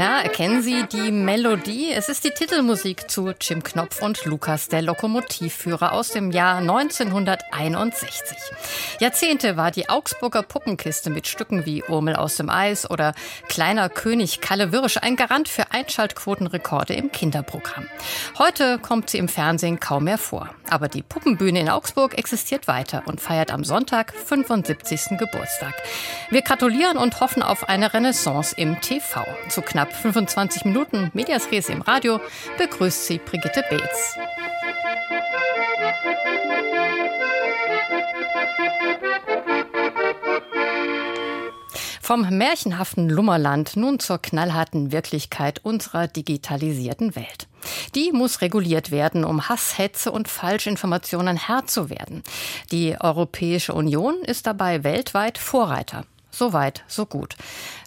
[0.00, 1.92] Na, erkennen Sie die Melodie?
[1.92, 8.34] Es ist die Titelmusik zu Jim Knopf und Lukas, der Lokomotivführer aus dem Jahr 1961.
[8.98, 13.12] Jahrzehnte war die Augsburger Puppenkiste mit Stücken wie Urmel aus dem Eis oder
[13.50, 17.86] Kleiner König Kalle Wirsch ein Garant für Einschaltquotenrekorde im Kinderprogramm.
[18.38, 20.48] Heute kommt sie im Fernsehen kaum mehr vor.
[20.70, 25.18] Aber die Puppenbühne in Augsburg existiert weiter und feiert am Sonntag 75.
[25.18, 25.74] Geburtstag.
[26.30, 29.26] Wir gratulieren und hoffen auf eine Renaissance im TV.
[29.48, 32.20] Zu knapp knapp 25 Minuten Medias Res im Radio
[32.58, 34.16] begrüßt sie Brigitte Beetz.
[42.00, 47.46] Vom märchenhaften Lummerland nun zur knallharten Wirklichkeit unserer digitalisierten Welt.
[47.94, 52.24] Die muss reguliert werden, um Hass, Hetze und Falschinformationen Herr zu werden.
[52.72, 56.04] Die Europäische Union ist dabei weltweit Vorreiter.
[56.30, 57.36] So weit, so gut.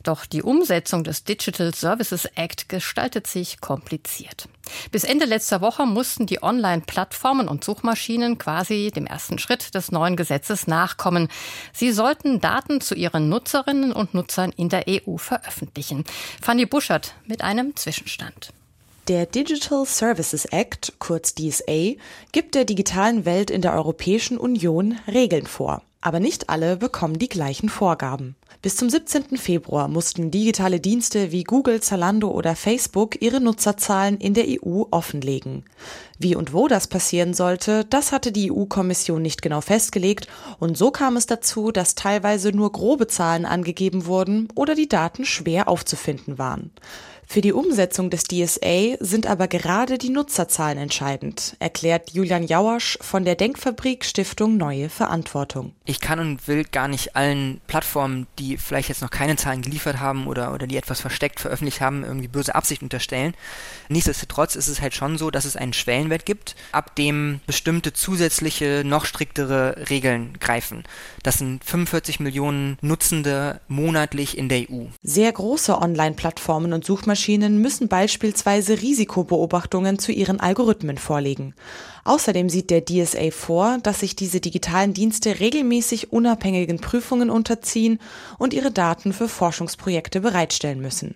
[0.04, 4.48] Doch die Umsetzung des Digital Services Act gestaltet sich kompliziert.
[4.92, 10.16] Bis Ende letzter Woche mussten die Online-Plattformen und Suchmaschinen quasi dem ersten Schritt des neuen
[10.16, 11.30] Gesetzes nachkommen.
[11.74, 16.04] Sie sollten Daten zu ihren Nutzerinnen und Nutzern in der EU veröffentlichen.
[16.42, 18.52] Fanny Buschert mit einem Zwischenstand.
[19.10, 21.96] Der Digital Services Act, kurz DSA,
[22.32, 25.82] gibt der digitalen Welt in der Europäischen Union Regeln vor.
[26.06, 28.36] Aber nicht alle bekommen die gleichen Vorgaben.
[28.62, 29.38] Bis zum 17.
[29.38, 35.64] Februar mussten digitale Dienste wie Google, Zalando oder Facebook ihre Nutzerzahlen in der EU offenlegen.
[36.20, 40.28] Wie und wo das passieren sollte, das hatte die EU-Kommission nicht genau festgelegt
[40.60, 45.24] und so kam es dazu, dass teilweise nur grobe Zahlen angegeben wurden oder die Daten
[45.24, 46.72] schwer aufzufinden waren.
[47.28, 53.26] Für die Umsetzung des DSA sind aber gerade die Nutzerzahlen entscheidend, erklärt Julian Jauersch von
[53.26, 55.74] der Denkfabrik Stiftung Neue Verantwortung.
[55.86, 60.00] Ich kann und will gar nicht allen Plattformen, die vielleicht jetzt noch keine Zahlen geliefert
[60.00, 63.34] haben oder, oder die etwas versteckt veröffentlicht haben, irgendwie böse Absicht unterstellen.
[63.90, 68.84] Nichtsdestotrotz ist es halt schon so, dass es einen Schwellenwert gibt, ab dem bestimmte zusätzliche,
[68.86, 70.84] noch striktere Regeln greifen.
[71.24, 74.86] Das sind 45 Millionen Nutzende monatlich in der EU.
[75.02, 81.54] Sehr große Online-Plattformen und Suchmaschinen Suchmaschinen müssen beispielsweise Risikobeobachtungen zu ihren Algorithmen vorlegen.
[82.06, 88.00] Außerdem sieht der DSA vor, dass sich diese digitalen Dienste regelmäßig unabhängigen Prüfungen unterziehen
[88.40, 91.14] und ihre Daten für Forschungsprojekte bereitstellen müssen.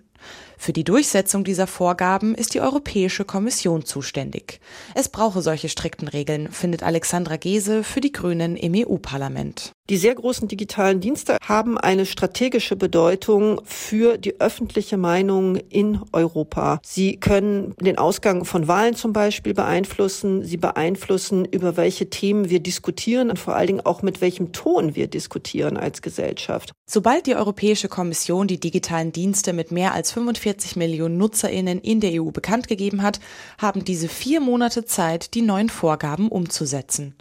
[0.56, 4.60] Für die Durchsetzung dieser Vorgaben ist die Europäische Kommission zuständig.
[4.94, 9.72] Es brauche solche strikten Regeln, findet Alexandra Gese für die Grünen im EU-Parlament.
[9.90, 16.82] Die sehr großen digitalen Dienste haben eine strategische Bedeutung für die öffentliche Meinung in Europa.
[16.84, 20.44] Sie können den Ausgang von Wahlen zum Beispiel beeinflussen.
[20.44, 24.94] Sie beeinflussen, über welche Themen wir diskutieren und vor allen Dingen auch mit welchem Ton
[24.94, 26.74] wir diskutieren als Gesellschaft.
[26.86, 32.22] Sobald die Europäische Kommission die digitalen Dienste mit mehr als 45 Millionen Nutzerinnen in der
[32.22, 33.22] EU bekannt gegeben hat,
[33.58, 37.16] haben diese vier Monate Zeit, die neuen Vorgaben umzusetzen.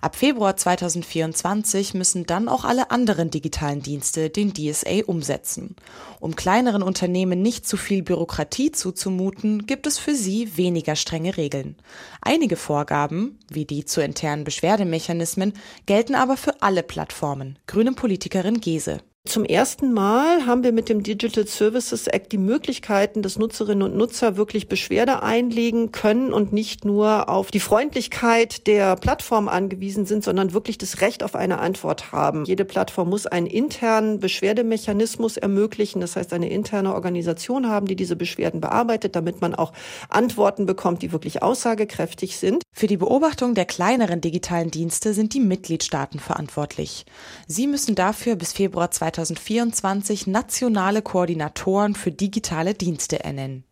[0.00, 5.76] Ab Februar 2024 müssen dann auch alle anderen digitalen Dienste den DSA umsetzen.
[6.20, 11.76] Um kleineren Unternehmen nicht zu viel Bürokratie zuzumuten, gibt es für sie weniger strenge Regeln.
[12.20, 15.52] Einige Vorgaben, wie die zu internen Beschwerdemechanismen,
[15.86, 17.58] gelten aber für alle Plattformen.
[17.66, 19.00] Grüne Politikerin Gese.
[19.26, 23.96] Zum ersten Mal haben wir mit dem Digital Services Act die Möglichkeiten, dass Nutzerinnen und
[23.96, 30.22] Nutzer wirklich Beschwerde einlegen können und nicht nur auf die Freundlichkeit der Plattform angewiesen sind,
[30.22, 32.44] sondern wirklich das Recht auf eine Antwort haben.
[32.44, 38.14] Jede Plattform muss einen internen Beschwerdemechanismus ermöglichen, das heißt eine interne Organisation haben, die diese
[38.14, 39.72] Beschwerden bearbeitet, damit man auch
[40.08, 42.62] Antworten bekommt, die wirklich aussagekräftig sind.
[42.72, 47.06] Für die Beobachtung der kleineren digitalen Dienste sind die Mitgliedstaaten verantwortlich.
[47.48, 53.64] Sie müssen dafür bis Februar 2020 2024 nationale Koordinatoren für digitale Dienste ernennen.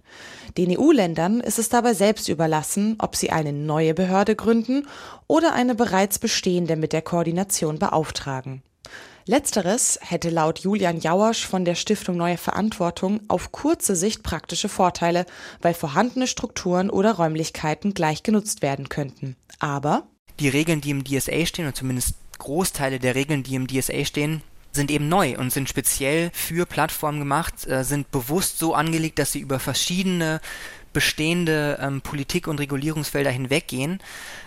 [0.56, 4.86] Den EU-Ländern ist es dabei selbst überlassen, ob sie eine neue Behörde gründen
[5.26, 8.62] oder eine bereits bestehende mit der Koordination beauftragen.
[9.26, 15.24] Letzteres hätte laut Julian Jauersch von der Stiftung Neue Verantwortung auf kurze Sicht praktische Vorteile,
[15.62, 19.36] weil vorhandene Strukturen oder Räumlichkeiten gleich genutzt werden könnten.
[19.58, 20.06] Aber
[20.40, 24.42] die Regeln, die im DSA stehen, oder zumindest Großteile der Regeln, die im DSA stehen,
[24.74, 29.32] sind eben neu und sind speziell für Plattformen gemacht, äh, sind bewusst so angelegt, dass
[29.32, 30.40] sie über verschiedene
[30.92, 34.00] bestehende ähm, Politik- und Regulierungsfelder hinweggehen.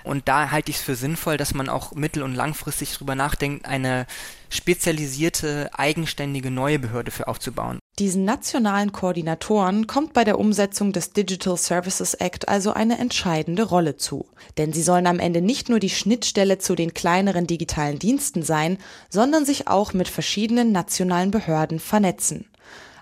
[0.03, 3.65] Und da halte ich es für sinnvoll, dass man auch mittel- und langfristig darüber nachdenkt,
[3.65, 4.07] eine
[4.50, 7.79] spezialisierte, eigenständige neue Behörde für aufzubauen.
[7.99, 13.97] Diesen nationalen Koordinatoren kommt bei der Umsetzung des Digital Services Act also eine entscheidende Rolle
[13.97, 14.27] zu.
[14.59, 18.77] Denn sie sollen am Ende nicht nur die Schnittstelle zu den kleineren digitalen Diensten sein,
[19.09, 22.45] sondern sich auch mit verschiedenen nationalen Behörden vernetzen.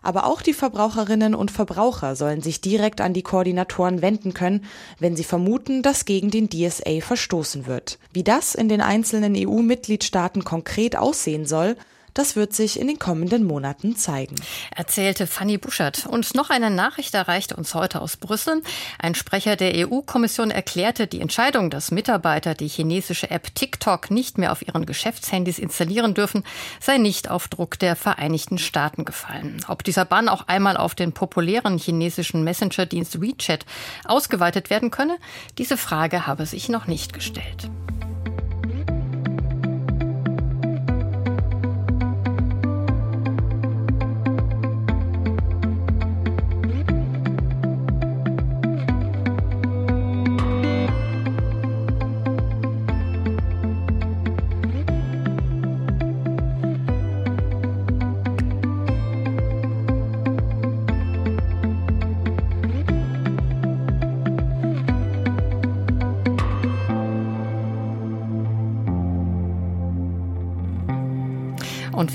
[0.01, 4.63] Aber auch die Verbraucherinnen und Verbraucher sollen sich direkt an die Koordinatoren wenden können,
[5.00, 8.00] wenn sie vermuten, dass gegen den DSA verstoßen wird.
[8.13, 11.75] Wie das in den einzelnen EU-Mitgliedstaaten konkret aussehen soll,
[12.15, 14.35] das wird sich in den kommenden Monaten zeigen.
[14.75, 16.07] Erzählte Fanny Buschert.
[16.07, 18.63] Und noch eine Nachricht erreichte uns heute aus Brüssel.
[18.97, 24.51] Ein Sprecher der EU-Kommission erklärte, die Entscheidung, dass Mitarbeiter die chinesische App TikTok nicht mehr
[24.51, 26.44] auf ihren Geschäftshandys installieren dürfen,
[26.79, 29.63] sei nicht auf Druck der Vereinigten Staaten gefallen.
[29.67, 33.65] Ob dieser Bann auch einmal auf den populären chinesischen Messenger-Dienst WeChat
[34.06, 35.17] ausgeweitet werden könne,
[35.57, 37.69] diese Frage habe sich noch nicht gestellt.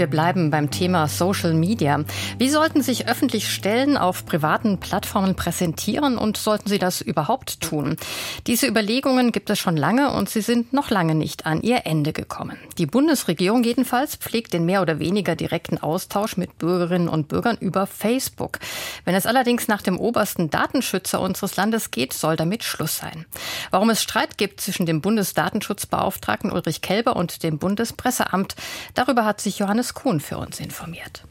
[0.01, 2.03] Wir bleiben beim Thema Social Media.
[2.39, 7.99] Wie sollten sich öffentlich Stellen auf privaten Plattformen präsentieren und sollten sie das überhaupt tun?
[8.47, 12.15] Diese Überlegungen gibt es schon lange und sie sind noch lange nicht an ihr Ende
[12.15, 12.57] gekommen.
[12.79, 17.87] Die Bundesregierung jedenfalls pflegt den mehr oder weniger direkten Austausch mit Bürgerinnen und Bürgern über
[17.87, 18.59] Facebook.
[19.05, 23.27] Wenn es allerdings nach dem obersten Datenschützer unseres Landes geht, soll damit Schluss sein.
[23.71, 28.57] Warum es Streit gibt zwischen dem Bundesdatenschutzbeauftragten Ulrich Kelber und dem Bundespresseamt,
[28.95, 31.25] darüber hat sich Johann Johannes Kuhn für uns informiert.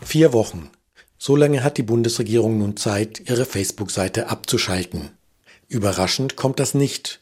[0.00, 0.70] Vier Wochen.
[1.16, 5.10] So lange hat die Bundesregierung nun Zeit, ihre Facebook-Seite abzuschalten.
[5.68, 7.20] Überraschend kommt das nicht.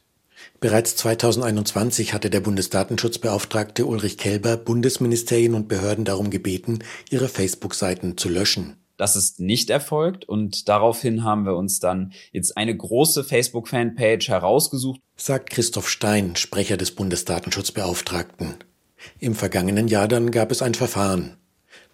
[0.58, 6.80] Bereits 2021 hatte der Bundesdatenschutzbeauftragte Ulrich Kelber Bundesministerien und Behörden darum gebeten,
[7.10, 8.76] ihre Facebook-Seiten zu löschen.
[8.96, 15.00] Das ist nicht erfolgt und daraufhin haben wir uns dann jetzt eine große Facebook-Fanpage herausgesucht,
[15.16, 18.56] sagt Christoph Stein, Sprecher des Bundesdatenschutzbeauftragten.
[19.18, 21.36] Im vergangenen Jahr dann gab es ein Verfahren.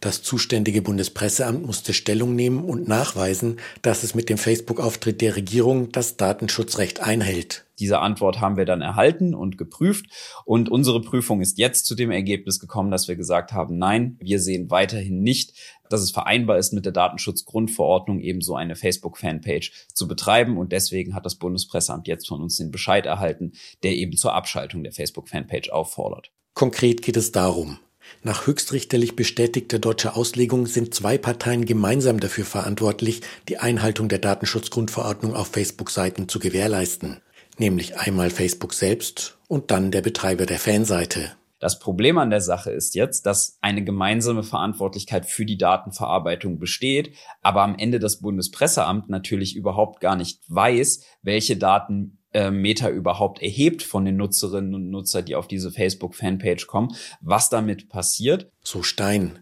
[0.00, 5.90] Das zuständige Bundespresseamt musste Stellung nehmen und nachweisen, dass es mit dem Facebook-Auftritt der Regierung
[5.90, 7.66] das Datenschutzrecht einhält.
[7.81, 10.06] Diese Antwort haben wir dann erhalten und geprüft.
[10.44, 14.38] Und unsere Prüfung ist jetzt zu dem Ergebnis gekommen, dass wir gesagt haben, nein, wir
[14.38, 15.55] sehen weiterhin nicht,
[15.90, 20.58] dass es vereinbar ist, mit der Datenschutzgrundverordnung eben so eine Facebook-Fanpage zu betreiben.
[20.58, 23.52] Und deswegen hat das Bundespresseamt jetzt von uns den Bescheid erhalten,
[23.82, 26.31] der eben zur Abschaltung der Facebook-Fanpage auffordert.
[26.54, 27.78] Konkret geht es darum,
[28.22, 35.34] nach höchstrichterlich bestätigter deutscher Auslegung sind zwei Parteien gemeinsam dafür verantwortlich, die Einhaltung der Datenschutzgrundverordnung
[35.34, 37.20] auf Facebook-Seiten zu gewährleisten,
[37.58, 41.32] nämlich einmal Facebook selbst und dann der Betreiber der Fanseite.
[41.60, 47.14] Das Problem an der Sache ist jetzt, dass eine gemeinsame Verantwortlichkeit für die Datenverarbeitung besteht,
[47.42, 53.42] aber am Ende das Bundespresseamt natürlich überhaupt gar nicht weiß, welche Daten äh, Meta überhaupt
[53.42, 58.50] erhebt von den Nutzerinnen und Nutzer, die auf diese Facebook-Fanpage kommen, was damit passiert.
[58.62, 59.38] So Stein.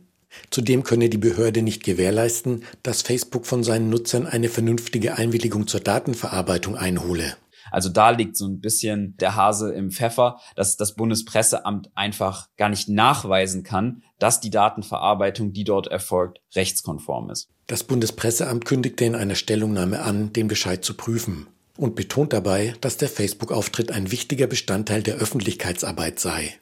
[0.51, 5.81] Zudem könne die Behörde nicht gewährleisten, dass Facebook von seinen Nutzern eine vernünftige Einwilligung zur
[5.81, 7.37] Datenverarbeitung einhole.
[7.73, 12.69] Also da liegt so ein bisschen der Hase im Pfeffer, dass das Bundespresseamt einfach gar
[12.69, 17.49] nicht nachweisen kann, dass die Datenverarbeitung, die dort erfolgt, rechtskonform ist.
[17.67, 22.97] Das Bundespresseamt kündigte in einer Stellungnahme an, den Bescheid zu prüfen und betont dabei, dass
[22.97, 26.55] der Facebook-Auftritt ein wichtiger Bestandteil der Öffentlichkeitsarbeit sei.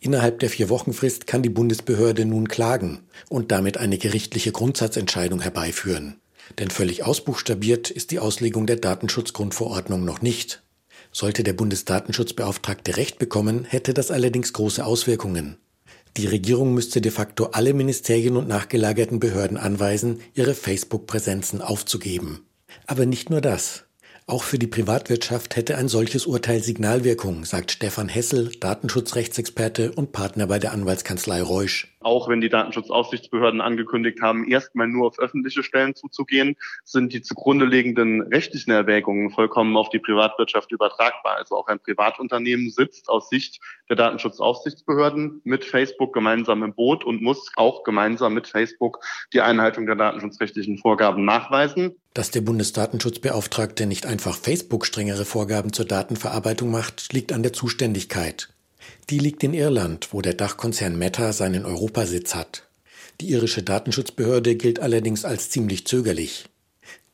[0.00, 6.16] Innerhalb der Vier-Wochen-Frist kann die Bundesbehörde nun klagen und damit eine gerichtliche Grundsatzentscheidung herbeiführen.
[6.58, 10.62] Denn völlig ausbuchstabiert ist die Auslegung der Datenschutzgrundverordnung noch nicht.
[11.12, 15.58] Sollte der Bundesdatenschutzbeauftragte Recht bekommen, hätte das allerdings große Auswirkungen.
[16.16, 22.44] Die Regierung müsste de facto alle Ministerien und nachgelagerten Behörden anweisen, ihre Facebook-Präsenzen aufzugeben.
[22.86, 23.84] Aber nicht nur das.
[24.26, 30.46] Auch für die Privatwirtschaft hätte ein solches Urteil Signalwirkung, sagt Stefan Hessel, Datenschutzrechtsexperte und Partner
[30.46, 31.91] bei der Anwaltskanzlei Reusch.
[32.04, 37.64] Auch wenn die Datenschutzaufsichtsbehörden angekündigt haben, erstmal nur auf öffentliche Stellen zuzugehen, sind die zugrunde
[37.64, 41.36] liegenden rechtlichen Erwägungen vollkommen auf die Privatwirtschaft übertragbar.
[41.36, 47.22] Also auch ein Privatunternehmen sitzt aus Sicht der Datenschutzaufsichtsbehörden mit Facebook gemeinsam im Boot und
[47.22, 48.98] muss auch gemeinsam mit Facebook
[49.32, 51.96] die Einhaltung der datenschutzrechtlichen Vorgaben nachweisen.
[52.14, 58.51] Dass der Bundesdatenschutzbeauftragte nicht einfach Facebook strengere Vorgaben zur Datenverarbeitung macht, liegt an der Zuständigkeit.
[59.10, 62.68] Die liegt in Irland, wo der Dachkonzern Meta seinen Europasitz hat.
[63.20, 66.46] Die irische Datenschutzbehörde gilt allerdings als ziemlich zögerlich.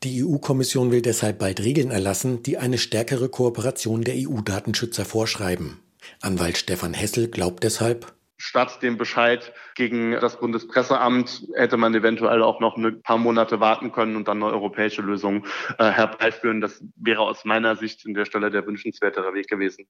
[0.03, 5.79] Die EU-Kommission will deshalb bald Regeln erlassen, die eine stärkere Kooperation der EU-Datenschützer vorschreiben.
[6.21, 12.61] Anwalt Stefan Hessel glaubt deshalb, Statt dem Bescheid gegen das Bundespresseamt hätte man eventuell auch
[12.61, 15.45] noch ein paar Monate warten können und dann eine europäische Lösung
[15.77, 16.61] äh, herbeiführen.
[16.61, 19.87] Das wäre aus meiner Sicht in der Stelle der wünschenswertere Weg gewesen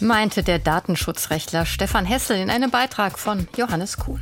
[0.00, 4.20] meinte der Datenschutzrechtler Stefan Hessel in einem Beitrag von Johannes Kuhn.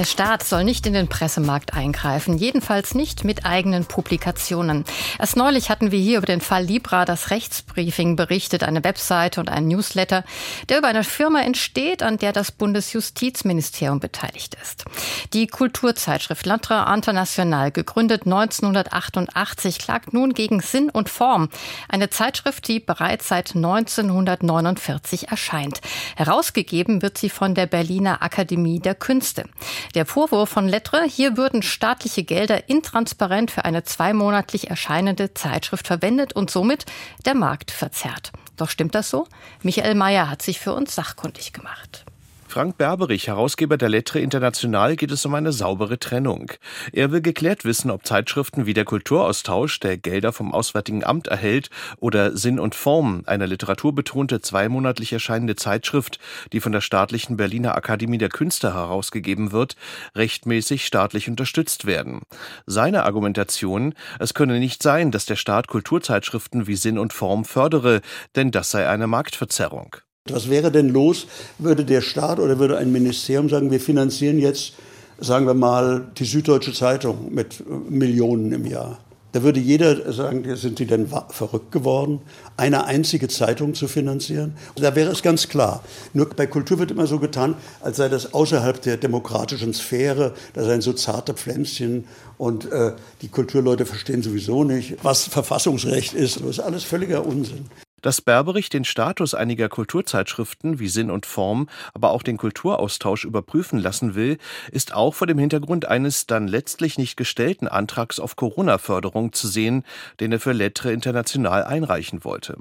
[0.00, 4.86] Der Staat soll nicht in den Pressemarkt eingreifen, jedenfalls nicht mit eigenen Publikationen.
[5.18, 9.50] Erst neulich hatten wir hier über den Fall Libra das Rechtsbriefing berichtet, eine Webseite und
[9.50, 10.24] ein Newsletter,
[10.70, 14.86] der über eine Firma entsteht, an der das Bundesjustizministerium beteiligt ist.
[15.34, 21.50] Die Kulturzeitschrift L'Intra International, gegründet 1988, klagt nun gegen Sinn und Form,
[21.90, 25.82] eine Zeitschrift, die bereits seit 1949 erscheint.
[26.16, 29.44] Herausgegeben wird sie von der Berliner Akademie der Künste.
[29.94, 36.32] Der Vorwurf von Lettre, hier würden staatliche Gelder intransparent für eine zweimonatlich erscheinende Zeitschrift verwendet
[36.32, 36.86] und somit
[37.26, 38.30] der Markt verzerrt.
[38.56, 39.26] Doch stimmt das so?
[39.62, 42.04] Michael Mayer hat sich für uns sachkundig gemacht.
[42.50, 46.50] Frank Berberich, Herausgeber der Lettre International, geht es um eine saubere Trennung.
[46.92, 51.70] Er will geklärt wissen, ob Zeitschriften wie der Kulturaustausch, der Gelder vom Auswärtigen Amt erhält,
[52.00, 56.18] oder Sinn und Form, eine literaturbetonte zweimonatlich erscheinende Zeitschrift,
[56.52, 59.76] die von der staatlichen Berliner Akademie der Künste herausgegeben wird,
[60.16, 62.22] rechtmäßig staatlich unterstützt werden.
[62.66, 68.00] Seine Argumentation, es könne nicht sein, dass der Staat Kulturzeitschriften wie Sinn und Form fördere,
[68.34, 69.94] denn das sei eine Marktverzerrung.
[70.28, 71.26] Was wäre denn los,
[71.58, 74.74] würde der Staat oder würde ein Ministerium sagen, wir finanzieren jetzt,
[75.18, 78.98] sagen wir mal, die Süddeutsche Zeitung mit Millionen im Jahr.
[79.32, 82.20] Da würde jeder sagen, sind Sie denn verrückt geworden,
[82.56, 84.54] eine einzige Zeitung zu finanzieren?
[84.74, 85.84] Da wäre es ganz klar.
[86.14, 90.64] Nur bei Kultur wird immer so getan, als sei das außerhalb der demokratischen Sphäre, da
[90.64, 92.06] seien so zarte Pflänzchen
[92.38, 96.40] und äh, die Kulturleute verstehen sowieso nicht, was Verfassungsrecht ist.
[96.40, 97.66] Das ist alles völliger Unsinn.
[98.02, 103.78] Dass Berberich den Status einiger Kulturzeitschriften wie Sinn und Form, aber auch den Kulturaustausch überprüfen
[103.78, 104.38] lassen will,
[104.72, 109.84] ist auch vor dem Hintergrund eines dann letztlich nicht gestellten Antrags auf Corona-Förderung zu sehen,
[110.18, 112.56] den er für Lettre International einreichen wollte.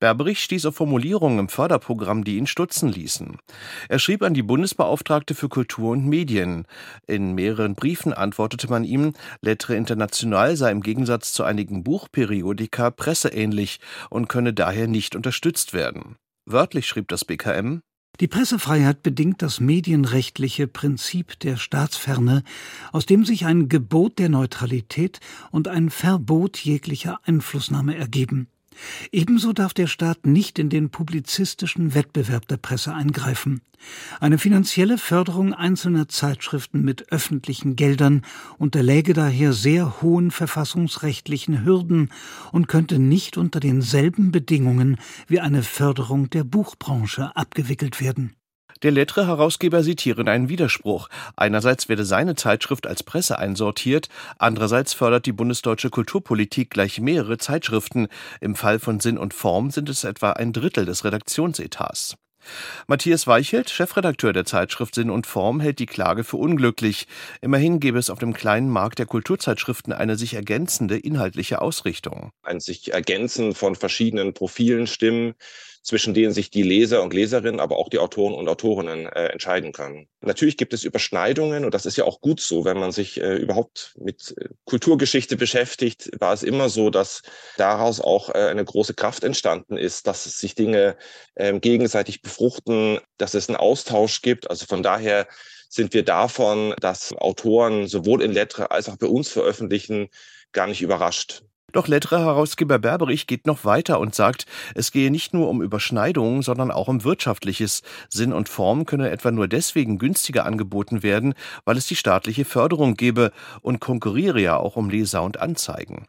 [0.00, 3.36] Berberich stieß auf Formulierungen im Förderprogramm, die ihn stutzen ließen.
[3.88, 6.66] Er schrieb an die Bundesbeauftragte für Kultur und Medien.
[7.06, 13.78] In mehreren Briefen antwortete man ihm, Lettre International sei im Gegensatz zu einigen Buchperiodika presseähnlich
[14.10, 16.16] und könne daher daher nicht unterstützt werden.
[16.46, 17.80] Wörtlich schrieb das BKM
[18.20, 22.44] die Pressefreiheit bedingt das medienrechtliche Prinzip der Staatsferne,
[22.92, 25.18] aus dem sich ein Gebot der Neutralität
[25.50, 28.48] und ein Verbot jeglicher Einflussnahme ergeben.
[29.10, 33.62] Ebenso darf der Staat nicht in den publizistischen Wettbewerb der Presse eingreifen.
[34.20, 38.22] Eine finanzielle Förderung einzelner Zeitschriften mit öffentlichen Geldern
[38.58, 42.10] unterläge daher sehr hohen verfassungsrechtlichen Hürden
[42.52, 48.34] und könnte nicht unter denselben Bedingungen wie eine Förderung der Buchbranche abgewickelt werden.
[48.82, 51.08] Der Lettre-Herausgeber sieht hierin einen Widerspruch.
[51.36, 54.08] Einerseits werde seine Zeitschrift als Presse einsortiert,
[54.38, 58.08] andererseits fördert die bundesdeutsche Kulturpolitik gleich mehrere Zeitschriften.
[58.40, 62.16] Im Fall von Sinn und Form sind es etwa ein Drittel des Redaktionsetats.
[62.88, 67.06] Matthias Weichelt, Chefredakteur der Zeitschrift Sinn und Form, hält die Klage für unglücklich.
[67.40, 72.30] Immerhin gäbe es auf dem kleinen Markt der Kulturzeitschriften eine sich ergänzende inhaltliche Ausrichtung.
[72.42, 75.34] Ein sich ergänzen von verschiedenen Profilen, Stimmen,
[75.82, 79.72] zwischen denen sich die Leser und Leserinnen, aber auch die Autoren und Autorinnen äh, entscheiden
[79.72, 80.08] können.
[80.20, 83.34] Natürlich gibt es Überschneidungen und das ist ja auch gut so, wenn man sich äh,
[83.34, 87.22] überhaupt mit äh, Kulturgeschichte beschäftigt, war es immer so, dass
[87.56, 90.96] daraus auch äh, eine große Kraft entstanden ist, dass sich Dinge
[91.34, 94.48] ähm, gegenseitig befruchten, dass es einen Austausch gibt.
[94.48, 95.26] Also von daher
[95.68, 100.08] sind wir davon, dass Autoren sowohl in Lettre als auch bei uns veröffentlichen,
[100.52, 101.42] gar nicht überrascht.
[101.72, 106.70] Doch Lettre-Herausgeber Berberich geht noch weiter und sagt, es gehe nicht nur um Überschneidungen, sondern
[106.70, 107.82] auch um Wirtschaftliches.
[108.10, 112.94] Sinn und Form könne etwa nur deswegen günstiger angeboten werden, weil es die staatliche Förderung
[112.94, 116.06] gebe und konkurriere ja auch um Leser und Anzeigen.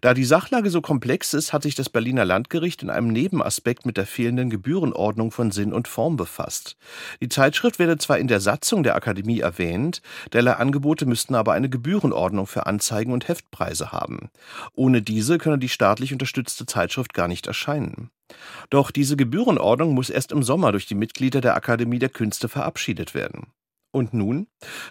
[0.00, 3.96] Da die Sachlage so komplex ist, hat sich das Berliner Landgericht in einem Nebenaspekt mit
[3.96, 6.76] der fehlenden Gebührenordnung von Sinn und Form befasst.
[7.20, 10.02] Die Zeitschrift werde zwar in der Satzung der Akademie erwähnt,
[10.32, 14.30] derlei Angebote müssten aber eine Gebührenordnung für Anzeigen und Heftpreise haben.
[14.74, 18.10] Ohne diese könne die staatlich unterstützte Zeitschrift gar nicht erscheinen.
[18.70, 23.14] Doch diese Gebührenordnung muss erst im Sommer durch die Mitglieder der Akademie der Künste verabschiedet
[23.14, 23.48] werden.
[23.92, 24.46] Und nun?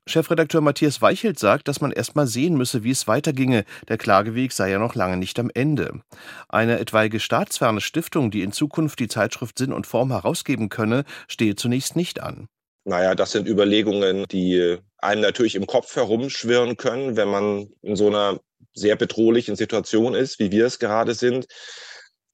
[0.05, 3.63] Chefredakteur Matthias Weichelt sagt, dass man erst mal sehen müsse, wie es weiterginge.
[3.87, 6.01] Der Klageweg sei ja noch lange nicht am Ende.
[6.49, 11.55] Eine etwaige staatsferne Stiftung, die in Zukunft die Zeitschrift Sinn und Form herausgeben könne, stehe
[11.55, 12.49] zunächst nicht an.
[12.83, 18.07] Naja, das sind Überlegungen, die einem natürlich im Kopf herumschwirren können, wenn man in so
[18.07, 18.39] einer
[18.73, 21.45] sehr bedrohlichen Situation ist, wie wir es gerade sind.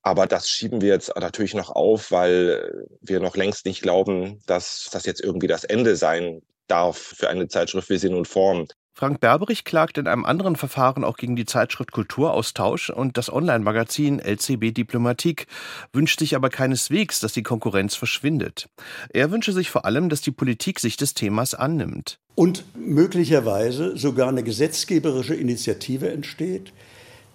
[0.01, 4.89] Aber das schieben wir jetzt natürlich noch auf, weil wir noch längst nicht glauben, dass
[4.91, 8.67] das jetzt irgendwie das Ende sein darf für eine Zeitschrift wie Sinn und Form.
[8.98, 14.19] Frank Berberich klagt in einem anderen Verfahren auch gegen die Zeitschrift Kulturaustausch und das Online-Magazin
[14.19, 15.48] LCB Diplomatik,
[15.91, 18.69] wünscht sich aber keineswegs, dass die Konkurrenz verschwindet.
[19.10, 22.19] Er wünsche sich vor allem, dass die Politik sich des Themas annimmt.
[22.36, 26.72] Und möglicherweise sogar eine gesetzgeberische Initiative entsteht,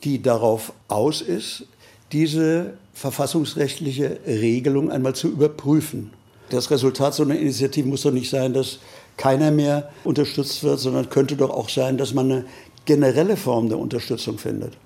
[0.03, 1.67] die darauf aus ist,
[2.13, 6.11] diese verfassungsrechtliche Regelung einmal zu überprüfen.
[6.49, 8.79] Das Resultat so einer Initiative muss doch nicht sein, dass
[9.21, 12.45] keiner mehr unterstützt wird, sondern könnte doch auch sein, dass man eine
[12.87, 14.79] generelle Form der Unterstützung findet.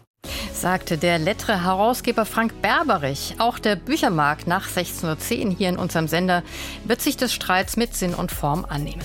[0.52, 3.36] Sagte der Lettre-Herausgeber Frank Berberich.
[3.38, 6.42] Auch der Büchermarkt nach 16.10 Uhr hier in unserem Sender
[6.84, 9.02] wird sich des Streits mit Sinn und Form annehmen.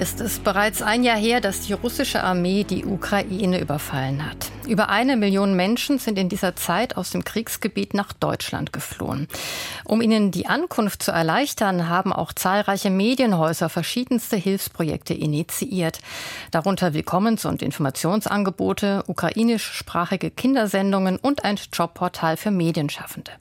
[0.00, 4.50] Ist es bereits ein Jahr her, dass die russische Armee die Ukraine überfallen hat.
[4.66, 9.28] Über eine Million Menschen sind in dieser Zeit aus dem Kriegsgebiet nach Deutschland geflohen.
[9.84, 15.98] Um ihnen die Ankunft zu erleichtern, haben auch zahlreiche Medienhäuser verschiedenste Hilfsprojekte initiiert.
[16.50, 23.32] Darunter Willkommens- und Informationsangebote, ukrainischsprachige Kindersendungen und ein Jobportal für Medienschaffende.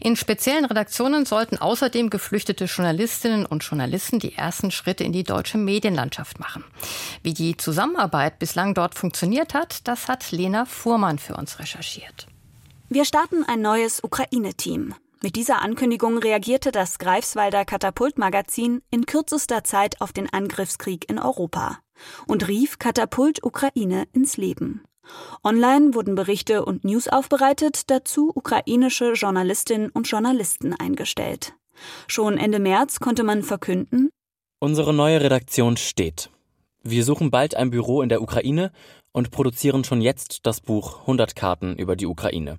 [0.00, 5.58] In speziellen Redaktionen sollten außerdem geflüchtete Journalistinnen und Journalisten die ersten Schritte in die deutsche
[5.58, 6.64] Medienlandschaft machen.
[7.22, 12.26] Wie die Zusammenarbeit bislang dort funktioniert hat, das hat Lena Fuhrmann für uns recherchiert.
[12.88, 14.94] Wir starten ein neues Ukraine-Team.
[15.22, 21.78] Mit dieser Ankündigung reagierte das Greifswalder Katapult-Magazin in kürzester Zeit auf den Angriffskrieg in Europa
[22.26, 24.84] und rief Katapult Ukraine ins Leben.
[25.44, 31.54] Online wurden Berichte und News aufbereitet, dazu ukrainische Journalistinnen und Journalisten eingestellt.
[32.06, 34.10] Schon Ende März konnte man verkünden,
[34.58, 36.30] Unsere neue Redaktion steht.
[36.82, 38.72] Wir suchen bald ein Büro in der Ukraine
[39.12, 42.58] und produzieren schon jetzt das Buch 100 Karten über die Ukraine.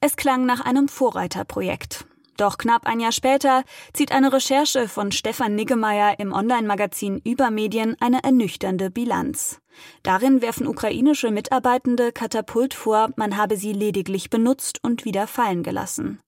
[0.00, 2.06] Es klang nach einem Vorreiterprojekt.
[2.36, 8.24] Doch knapp ein Jahr später zieht eine Recherche von Stefan Niggemeier im Online-Magazin Übermedien eine
[8.24, 9.60] ernüchternde Bilanz.
[10.02, 16.20] Darin werfen ukrainische Mitarbeitende Katapult vor, man habe sie lediglich benutzt und wieder fallen gelassen.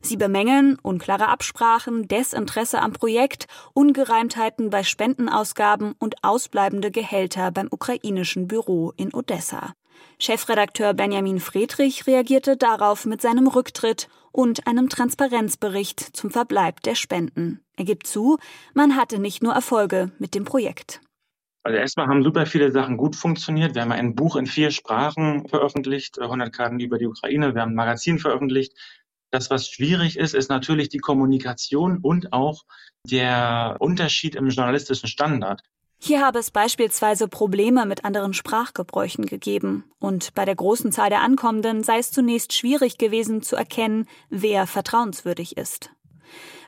[0.00, 8.48] Sie bemängeln unklare Absprachen, Desinteresse am Projekt, Ungereimtheiten bei Spendenausgaben und ausbleibende Gehälter beim ukrainischen
[8.48, 9.74] Büro in Odessa.
[10.18, 17.60] Chefredakteur Benjamin Friedrich reagierte darauf mit seinem Rücktritt und einem Transparenzbericht zum Verbleib der Spenden.
[17.76, 18.38] Er gibt zu,
[18.74, 21.00] man hatte nicht nur Erfolge mit dem Projekt.
[21.62, 23.74] Also erstmal haben super viele Sachen gut funktioniert.
[23.74, 27.54] Wir haben ein Buch in vier Sprachen veröffentlicht, 100 Karten über die Ukraine.
[27.54, 28.72] Wir haben ein Magazin veröffentlicht.
[29.30, 32.64] Das, was schwierig ist, ist natürlich die Kommunikation und auch
[33.04, 35.62] der Unterschied im journalistischen Standard.
[36.00, 41.22] Hier habe es beispielsweise Probleme mit anderen Sprachgebräuchen gegeben, und bei der großen Zahl der
[41.22, 45.90] Ankommenden sei es zunächst schwierig gewesen zu erkennen, wer vertrauenswürdig ist.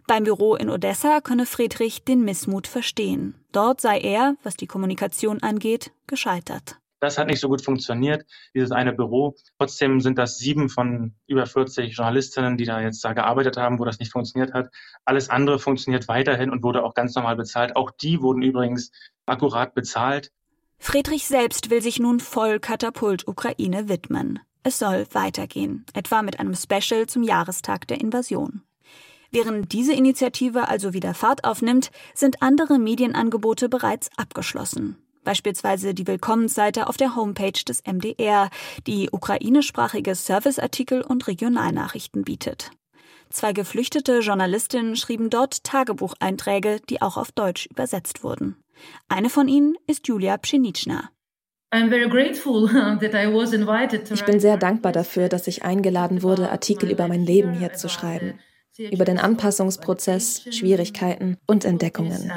[0.09, 3.37] Beim Büro in Odessa könne Friedrich den Missmut verstehen.
[3.53, 6.80] Dort sei er, was die Kommunikation angeht, gescheitert.
[7.01, 9.35] Das hat nicht so gut funktioniert, dieses eine Büro.
[9.59, 13.85] Trotzdem sind das sieben von über 40 Journalistinnen, die da jetzt da gearbeitet haben, wo
[13.85, 14.69] das nicht funktioniert hat.
[15.07, 17.75] Alles andere funktioniert weiterhin und wurde auch ganz normal bezahlt.
[17.75, 18.93] Auch die wurden übrigens
[19.27, 20.31] akkurat bezahlt.
[20.79, 24.39] Friedrich selbst will sich nun voll Katapult Ukraine widmen.
[24.63, 28.63] Es soll weitergehen, etwa mit einem Special zum Jahrestag der Invasion.
[29.31, 34.97] Während diese Initiative also wieder Fahrt aufnimmt, sind andere Medienangebote bereits abgeschlossen.
[35.31, 38.51] Beispielsweise die Willkommensseite auf der Homepage des MDR,
[38.89, 42.73] die ukrainischsprachige Serviceartikel und Regionalnachrichten bietet.
[43.29, 48.57] Zwei geflüchtete Journalistinnen schrieben dort Tagebucheinträge, die auch auf Deutsch übersetzt wurden.
[49.09, 51.11] Eine von ihnen ist Julia Pschenitschna.
[54.11, 57.89] Ich bin sehr dankbar dafür, dass ich eingeladen wurde, Artikel über mein Leben hier zu
[57.89, 58.41] schreiben,
[58.77, 62.33] über den Anpassungsprozess, Schwierigkeiten und Entdeckungen.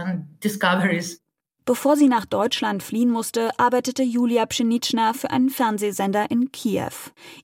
[1.65, 6.91] Bevor sie nach Deutschland fliehen musste, arbeitete Julia Pschenitschna für einen Fernsehsender in Kiew.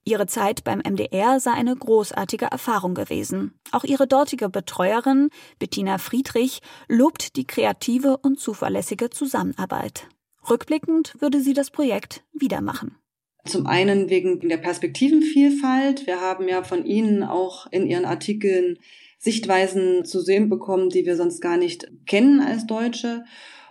[0.03, 3.53] Ihre Zeit beim MDR sei eine großartige Erfahrung gewesen.
[3.71, 10.09] Auch ihre dortige Betreuerin, Bettina Friedrich, lobt die kreative und zuverlässige Zusammenarbeit.
[10.49, 12.97] Rückblickend würde sie das Projekt wieder machen.
[13.45, 16.07] Zum einen wegen der Perspektivenvielfalt.
[16.07, 18.79] Wir haben ja von Ihnen auch in Ihren Artikeln
[19.17, 23.23] Sichtweisen zu sehen bekommen, die wir sonst gar nicht kennen als Deutsche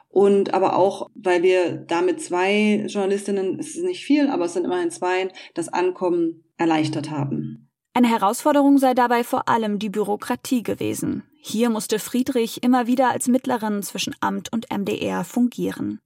[0.09, 4.64] und aber auch, weil wir damit zwei Journalistinnen, es ist nicht viel, aber es sind
[4.64, 7.68] immerhin zwei, das Ankommen erleichtert haben.
[7.94, 11.25] Eine Herausforderung sei dabei vor allem die Bürokratie gewesen.
[11.40, 16.01] Hier musste Friedrich immer wieder als Mittlerin zwischen Amt und MDR fungieren.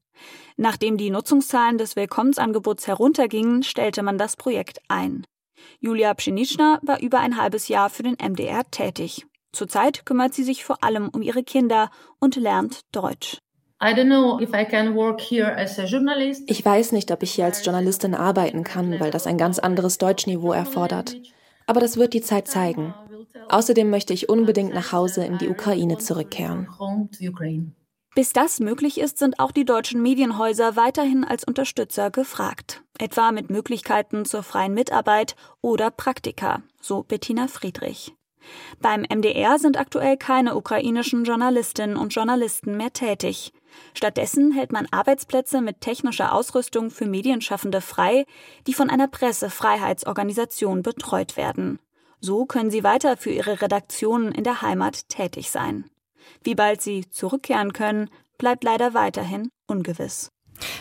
[0.57, 5.27] Nachdem die Nutzungszahlen des Willkommensangebots heruntergingen, stellte man das Projekt ein.
[5.81, 9.27] Julia Pschenischner war über ein halbes Jahr für den MDR tätig.
[9.53, 13.39] Zurzeit kümmert sie sich vor allem um ihre Kinder und lernt Deutsch.
[16.47, 19.99] Ich weiß nicht, ob ich hier als Journalistin arbeiten kann, weil das ein ganz anderes
[19.99, 21.17] Deutschniveau erfordert.
[21.67, 22.95] Aber das wird die Zeit zeigen.
[23.49, 26.69] Außerdem möchte ich unbedingt nach Hause in die Ukraine zurückkehren.
[28.15, 32.85] Bis das möglich ist, sind auch die deutschen Medienhäuser weiterhin als Unterstützer gefragt.
[33.01, 38.15] Etwa mit Möglichkeiten zur freien Mitarbeit oder Praktika, so Bettina Friedrich.
[38.81, 43.53] Beim MDR sind aktuell keine ukrainischen Journalistinnen und Journalisten mehr tätig.
[43.95, 48.27] Stattdessen hält man Arbeitsplätze mit technischer Ausrüstung für Medienschaffende frei,
[48.67, 51.79] die von einer Pressefreiheitsorganisation betreut werden.
[52.21, 55.91] So können sie weiter für ihre Redaktionen in der Heimat tätig sein.
[56.43, 60.31] Wie bald sie zurückkehren können, bleibt leider weiterhin ungewiss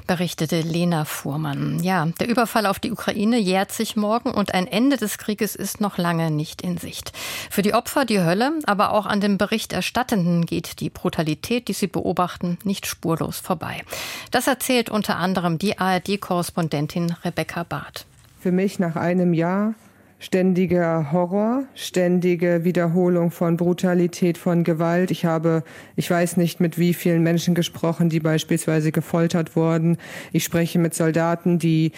[0.07, 1.81] berichtete Lena Fuhrmann.
[1.83, 5.81] Ja, der Überfall auf die Ukraine jährt sich morgen und ein Ende des Krieges ist
[5.81, 7.11] noch lange nicht in Sicht.
[7.49, 11.87] Für die Opfer die Hölle, aber auch an den Berichterstattenden geht die Brutalität, die sie
[11.87, 13.83] beobachten, nicht spurlos vorbei.
[14.31, 18.05] Das erzählt unter anderem die ARD-Korrespondentin Rebecca Barth.
[18.39, 19.75] Für mich nach einem Jahr
[20.21, 25.09] ständiger Horror, ständige Wiederholung von Brutalität, von Gewalt.
[25.09, 25.63] Ich habe,
[25.95, 29.97] ich weiß nicht, mit wie vielen Menschen gesprochen, die beispielsweise gefoltert wurden.
[30.31, 31.91] Ich spreche mit Soldaten, die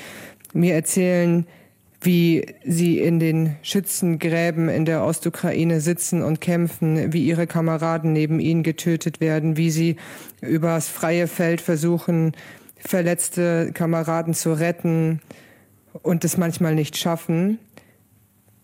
[0.53, 1.45] mir erzählen,
[1.99, 8.39] wie sie in den Schützengräben in der Ostukraine sitzen und kämpfen, wie ihre Kameraden neben
[8.39, 9.97] ihnen getötet werden, wie sie
[10.39, 12.31] übers freie Feld versuchen,
[12.77, 15.19] verletzte Kameraden zu retten
[16.01, 17.59] und es manchmal nicht schaffen.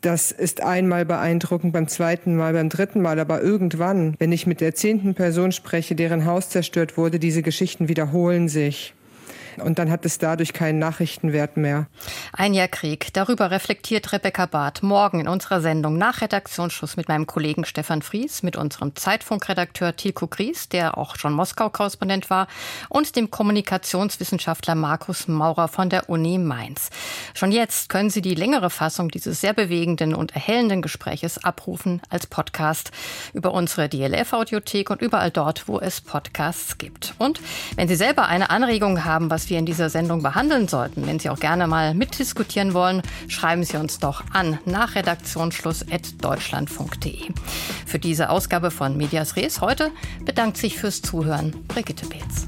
[0.01, 4.61] Das ist einmal beeindruckend, beim zweiten Mal, beim dritten Mal, aber irgendwann, wenn ich mit
[4.61, 8.93] der zehnten Person spreche, deren Haus zerstört wurde, diese Geschichten wiederholen sich
[9.57, 11.87] und dann hat es dadurch keinen Nachrichtenwert mehr.
[12.33, 13.13] Ein Jahr Krieg.
[13.13, 18.43] Darüber reflektiert Rebecca Barth morgen in unserer Sendung nach Redaktionsschluss mit meinem Kollegen Stefan Fries,
[18.43, 22.47] mit unserem Zeitfunkredakteur Tilko Gries, der auch schon Moskau-Korrespondent war,
[22.89, 26.89] und dem Kommunikationswissenschaftler Markus Maurer von der Uni Mainz.
[27.33, 32.27] Schon jetzt können Sie die längere Fassung dieses sehr bewegenden und erhellenden Gespräches abrufen als
[32.27, 32.91] Podcast
[33.33, 37.13] über unsere DLF-Audiothek und überall dort, wo es Podcasts gibt.
[37.17, 37.41] Und
[37.75, 41.05] wenn Sie selber eine Anregung haben, was wir in dieser Sendung behandeln sollten.
[41.05, 47.27] Wenn Sie auch gerne mal mitdiskutieren wollen, schreiben Sie uns doch an nach redaktionsschluss.deutschlandfunk.de.
[47.85, 49.91] Für diese Ausgabe von Medias Res heute
[50.25, 52.47] bedankt sich fürs Zuhören Brigitte Peetz.